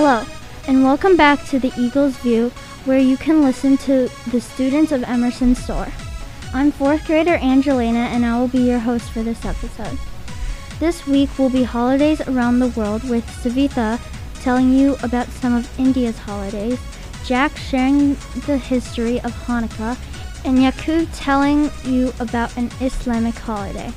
[0.00, 0.24] Hello,
[0.68, 2.50] and welcome back to the Eagles View,
[2.84, 5.86] where you can listen to the students of Emerson School.
[6.54, 9.98] I'm fourth grader Angelina, and I will be your host for this episode.
[10.78, 14.00] This week will be holidays around the world with Savitha
[14.40, 16.78] telling you about some of India's holidays,
[17.24, 18.14] Jack sharing
[18.46, 19.98] the history of Hanukkah,
[20.44, 23.92] and Yacoub telling you about an Islamic holiday.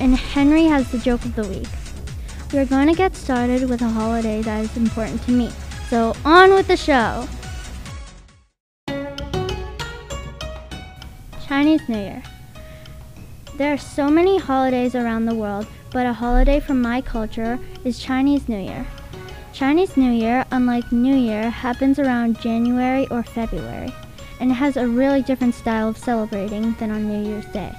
[0.00, 1.68] And Henry has the joke of the week.
[2.52, 5.50] We are going to get started with a holiday that is important to me.
[5.88, 7.26] So, on with the show!
[11.46, 12.22] Chinese New Year.
[13.56, 17.98] There are so many holidays around the world, but a holiday from my culture is
[17.98, 18.86] Chinese New Year.
[19.52, 23.92] Chinese New Year, unlike New Year, happens around January or February,
[24.38, 27.72] and it has a really different style of celebrating than on New Year's Day.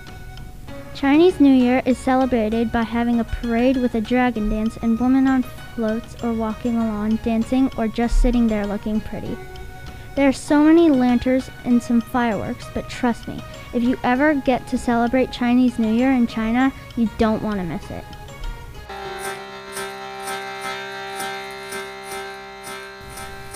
[0.98, 5.28] Chinese New Year is celebrated by having a parade with a dragon dance and women
[5.28, 9.38] on floats or walking along dancing or just sitting there looking pretty.
[10.16, 13.44] There are so many lanterns and some fireworks, but trust me,
[13.76, 17.64] if you ever get to celebrate Chinese New Year in China, you don't want to
[17.64, 18.04] miss it.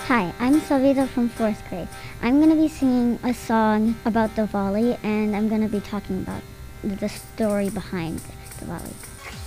[0.05, 1.87] Hi, I'm Savitha from fourth grade.
[2.21, 6.19] I'm going to be singing a song about Diwali and I'm going to be talking
[6.19, 6.43] about
[6.83, 8.21] the story behind
[8.59, 8.93] Diwali.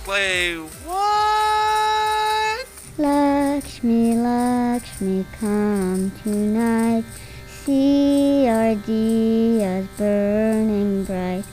[0.03, 2.67] Play what?
[2.97, 7.03] Lakshmi, Lakshmi, come tonight.
[7.47, 11.43] See our diyas burning bright.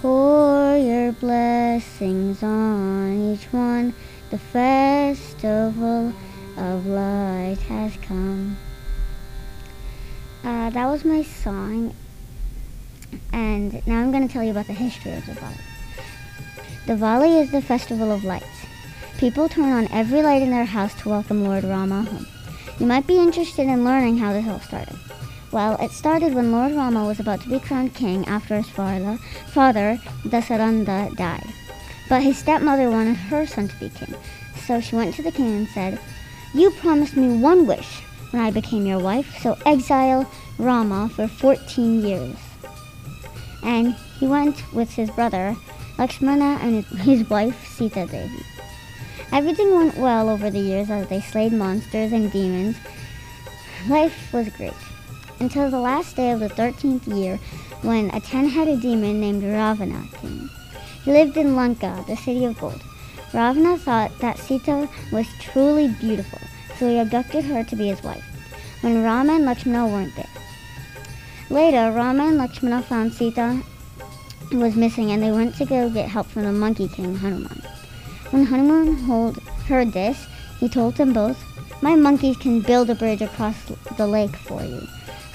[0.00, 3.92] Pour your blessings on each one.
[4.30, 6.12] The festival
[6.56, 8.56] of light has come.
[10.44, 11.94] Uh, that was my song,
[13.32, 15.60] and now I'm going to tell you about the history of Diwali.
[16.86, 18.46] Diwali is the festival of lights.
[19.18, 22.26] People turn on every light in their house to welcome Lord Rama home.
[22.78, 24.96] You might be interested in learning how this all started.
[25.50, 29.16] Well, it started when Lord Rama was about to be crowned king after his father,
[29.48, 31.46] father Dasaranda, died.
[32.08, 34.14] But his stepmother wanted her son to be king,
[34.66, 35.98] so she went to the king and said,
[36.54, 42.02] You promised me one wish when I became your wife, so exile Rama for 14
[42.02, 42.36] years.
[43.62, 45.56] And he went with his brother
[45.98, 48.44] Lakshmana and his wife Sita Devi.
[49.32, 52.76] Everything went well over the years as they slayed monsters and demons.
[53.88, 54.72] Life was great
[55.40, 57.38] until the last day of the 13th year
[57.82, 60.50] when a ten-headed demon named Ravana came.
[61.04, 62.82] He lived in Lanka, the city of gold.
[63.32, 66.40] Ravana thought that Sita was truly beautiful,
[66.78, 68.24] so he abducted her to be his wife,
[68.80, 70.26] when Rama and Lakshmana weren't there.
[71.50, 73.62] Later, Rama and Lakshmana found Sita
[74.52, 77.62] was missing and they went to go get help from the Monkey King, Hanuman.
[78.30, 80.26] When Hanuman hold, heard this,
[80.60, 81.42] he told them both,
[81.82, 83.56] My monkeys can build a bridge across
[83.96, 84.82] the lake for you.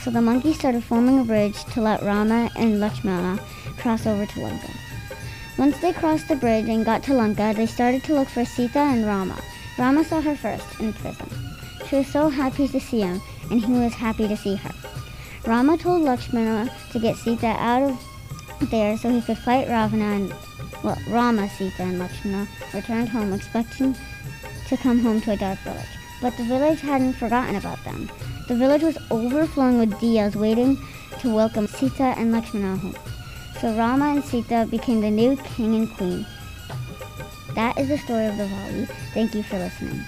[0.01, 3.39] So the monkeys started forming a bridge to let Rama and Lakshmana
[3.77, 4.69] cross over to Lanka.
[5.57, 8.79] Once they crossed the bridge and got to Lanka, they started to look for Sita
[8.79, 9.39] and Rama.
[9.79, 11.27] Rama saw her first in prison.
[11.87, 13.19] She was so happy to see him,
[13.49, 14.92] and he was happy to see her.
[15.45, 20.33] Rama told Lakshmana to get Sita out of there so he could fight Ravana and
[20.83, 23.95] well, Rama, Sita, and Lakshmana returned home expecting
[24.67, 25.85] to come home to a dark village.
[26.21, 28.09] But the village hadn't forgotten about them.
[28.47, 30.77] The village was overflowing with diyas waiting
[31.19, 32.95] to welcome Sita and Lakshmana home.
[33.59, 36.25] So Rama and Sita became the new king and queen.
[37.55, 38.87] That is the story of the Diwali.
[39.13, 40.01] Thank you for listening.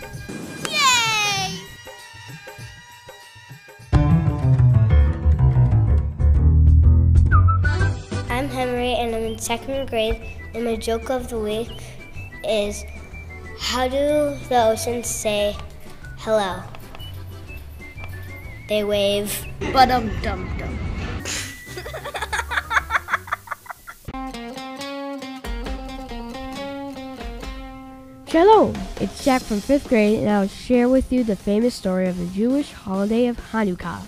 [9.45, 10.19] Second grade,
[10.55, 11.69] and my joke of the week
[12.43, 12.83] is
[13.59, 15.55] How do the oceans say
[16.17, 16.63] hello?
[18.67, 19.29] They wave.
[19.71, 20.73] But um dum dum.
[28.27, 32.17] Hello, It's Jack from 5th grade, and I'll share with you the famous story of
[32.17, 34.01] the Jewish holiday of Hanukkah.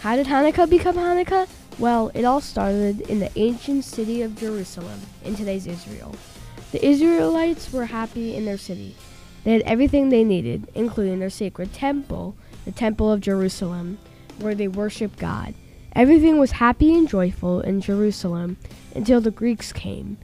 [0.00, 1.48] How did Hanukkah become Hanukkah?
[1.78, 6.14] Well, it all started in the ancient city of Jerusalem, in today's Israel.
[6.72, 8.96] The Israelites were happy in their city.
[9.44, 12.34] They had everything they needed, including their sacred temple,
[12.64, 13.98] the Temple of Jerusalem,
[14.38, 15.52] where they worshiped God.
[15.94, 18.56] Everything was happy and joyful in Jerusalem
[18.94, 20.16] until the Greeks came.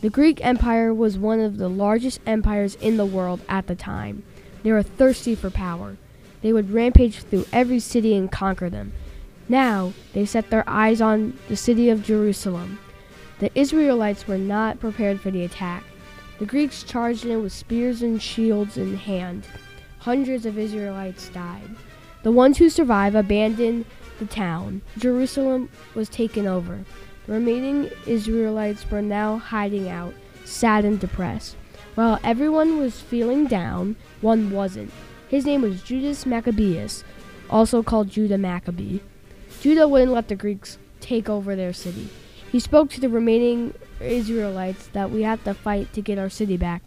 [0.00, 4.22] The Greek Empire was one of the largest empires in the world at the time.
[4.62, 5.98] They were thirsty for power.
[6.40, 8.94] They would rampage through every city and conquer them.
[9.48, 12.78] Now they set their eyes on the city of Jerusalem.
[13.38, 15.84] The Israelites were not prepared for the attack.
[16.38, 19.46] The Greeks charged in with spears and shields in hand.
[20.00, 21.76] hundreds of Israelites died.
[22.22, 23.84] The ones who survived abandoned
[24.18, 24.82] the town.
[24.98, 26.84] Jerusalem was taken over.
[27.26, 30.14] The remaining Israelites were now hiding out,
[30.44, 31.56] sad and depressed.
[31.94, 34.92] While everyone was feeling down, one wasn't.
[35.28, 37.02] His name was Judas Maccabeus,
[37.50, 39.00] also called Judah Maccabee.
[39.60, 42.08] Judah wouldn't let the Greeks take over their city.
[42.50, 46.56] He spoke to the remaining Israelites that we had to fight to get our city
[46.56, 46.82] back.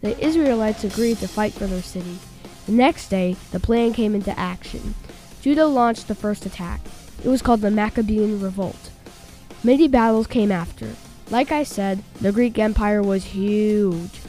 [0.00, 2.18] The Israelites agreed to fight for their city.
[2.66, 4.94] The next day, the plan came into action.
[5.40, 6.80] Judah launched the first attack.
[7.24, 8.90] It was called the Maccabean Revolt.
[9.64, 10.90] Many battles came after.
[11.30, 14.20] Like I said, the Greek Empire was huge.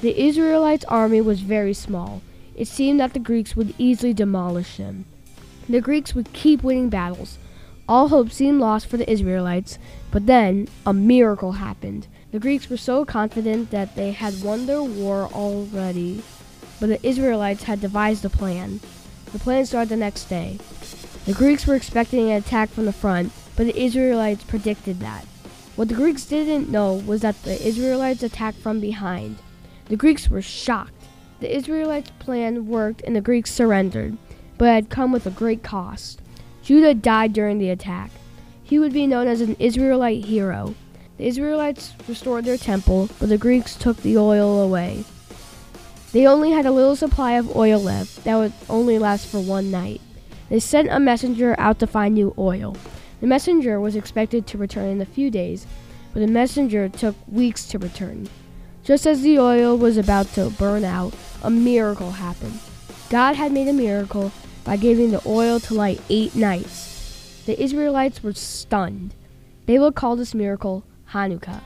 [0.00, 2.22] The Israelites' army was very small.
[2.54, 5.06] It seemed that the Greeks would easily demolish them.
[5.68, 7.38] The Greeks would keep winning battles.
[7.86, 9.78] All hope seemed lost for the Israelites,
[10.10, 12.06] but then a miracle happened.
[12.32, 16.22] The Greeks were so confident that they had won their war already,
[16.80, 18.80] but the Israelites had devised a plan.
[19.32, 20.58] The plan started the next day.
[21.26, 25.24] The Greeks were expecting an attack from the front, but the Israelites predicted that.
[25.76, 29.36] What the Greeks didn't know was that the Israelites attacked from behind.
[29.86, 31.04] The Greeks were shocked.
[31.40, 34.18] The Israelites' plan worked and the Greeks surrendered,
[34.58, 36.20] but had come with a great cost.
[36.62, 38.10] Judah died during the attack.
[38.62, 40.74] He would be known as an Israelite hero.
[41.16, 45.04] The Israelites restored their temple, but the Greeks took the oil away.
[46.12, 49.70] They only had a little supply of oil left that would only last for one
[49.70, 50.00] night.
[50.48, 52.76] They sent a messenger out to find new oil.
[53.20, 55.66] The messenger was expected to return in a few days,
[56.12, 58.28] but the messenger took weeks to return.
[58.84, 62.58] Just as the oil was about to burn out, a miracle happened.
[63.10, 64.32] God had made a miracle
[64.68, 67.42] by giving the oil to light eight nights.
[67.46, 69.14] The Israelites were stunned.
[69.64, 71.62] They will call this miracle Hanukkah.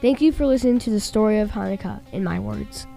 [0.00, 2.88] Thank you for listening to the story of Hanukkah in my words.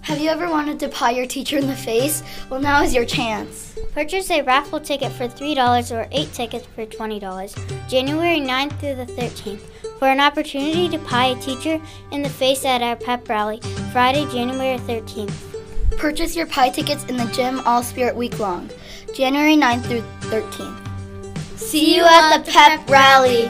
[0.00, 2.22] Have you ever wanted to pie your teacher in the face?
[2.48, 3.78] Well, now is your chance.
[3.92, 9.12] Purchase a raffle ticket for $3 or 8 tickets for $20, January 9th through the
[9.20, 9.60] 13th,
[9.98, 11.78] for an opportunity to pie a teacher
[12.10, 13.60] in the face at our pep rally,
[13.92, 15.47] Friday, January 13th.
[15.96, 18.70] Purchase your pie tickets in the gym all spirit week long,
[19.14, 21.58] January 9th through 13th.
[21.58, 23.48] See you at the pep rally.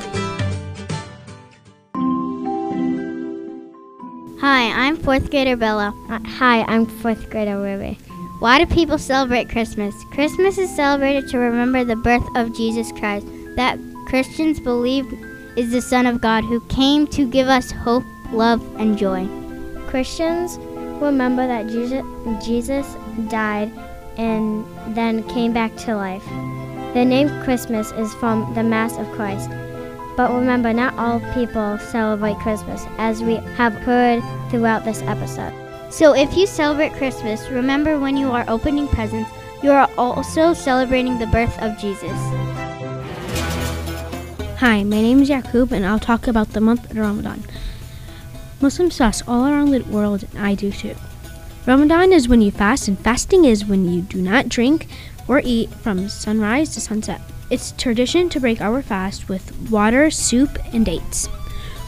[4.40, 5.93] Hi, I'm fourth grader Bella.
[6.08, 7.99] Uh, hi, I'm fourth grader Ruby.
[8.38, 9.94] Why do people celebrate Christmas?
[10.12, 13.26] Christmas is celebrated to remember the birth of Jesus Christ,
[13.56, 15.12] that Christians believe
[15.56, 19.26] is the Son of God who came to give us hope, love, and joy.
[19.88, 20.56] Christians
[21.02, 22.05] remember that Jesus,
[22.42, 22.86] Jesus
[23.28, 23.70] died
[24.16, 24.64] and
[24.96, 26.25] then came back to life.
[26.94, 29.50] The name Christmas is from the Mass of Christ.
[30.16, 35.52] But remember, not all people celebrate Christmas, as we have heard throughout this episode.
[35.90, 39.30] So if you celebrate Christmas, remember when you are opening presents,
[39.62, 42.19] you are also celebrating the birth of Jesus.
[44.58, 47.44] Hi, my name is Yacoub, and I'll talk about the month of Ramadan.
[48.60, 50.96] Muslims fast all around the world, and I do too.
[51.69, 54.87] Ramadan is when you fast, and fasting is when you do not drink
[55.29, 57.20] or eat from sunrise to sunset.
[57.50, 61.26] It's tradition to break our fast with water, soup, and dates.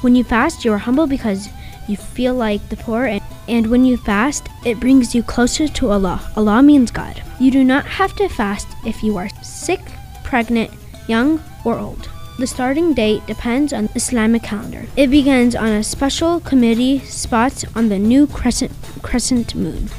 [0.03, 1.49] When you fast, you are humble because
[1.89, 5.91] you feel like the poor, and, and when you fast, it brings you closer to
[5.93, 6.31] Allah.
[6.37, 7.23] Allah means God.
[7.41, 9.81] You do not have to fast if you are sick,
[10.25, 10.71] pregnant,
[11.09, 12.11] young, or old.
[12.41, 14.87] The starting date depends on Islamic calendar.
[14.97, 19.91] It begins on a special committee spot on the new crescent, crescent moon.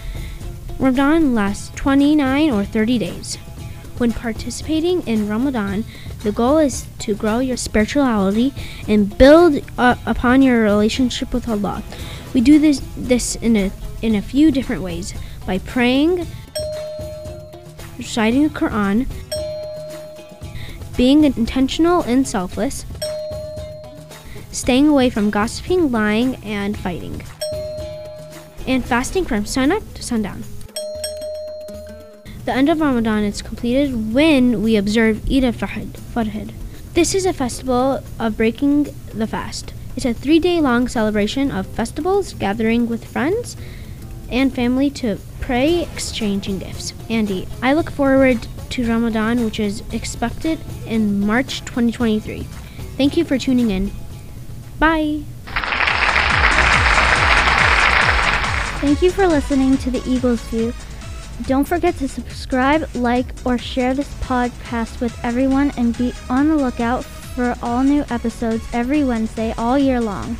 [0.79, 3.35] Ramadan lasts 29 or 30 days.
[3.99, 5.85] When participating in Ramadan,
[6.23, 8.55] the goal is to grow your spirituality
[8.87, 11.83] and build uh, upon your relationship with Allah.
[12.33, 13.71] We do this this in a
[14.01, 15.13] in a few different ways
[15.45, 16.25] by praying,
[17.99, 19.05] reciting the Quran,
[20.95, 22.85] being intentional and selfless,
[24.51, 27.23] staying away from gossiping, lying, and fighting,
[28.67, 30.43] and fasting from sunup to sundown.
[32.45, 36.51] The end of Ramadan is completed when we observe Eid al-Fitr.
[36.93, 39.73] This is a festival of breaking the fast.
[39.95, 43.55] It's a three-day long celebration of festivals, gathering with friends
[44.29, 47.47] and family to pray, exchanging gifts, and eat.
[47.61, 52.43] I look forward to Ramadan, which is expected in March 2023.
[52.97, 53.91] Thank you for tuning in.
[54.79, 55.23] Bye.
[58.81, 60.73] Thank you for listening to the Eagles View.
[61.47, 66.55] Don't forget to subscribe, like, or share this podcast with everyone and be on the
[66.55, 70.37] lookout for all new episodes every Wednesday all year long.